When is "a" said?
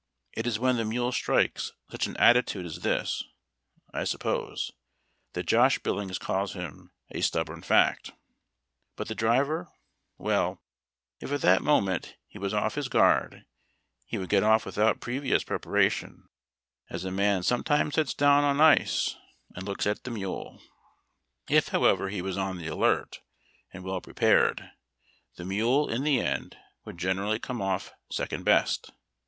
7.11-7.21, 17.05-17.11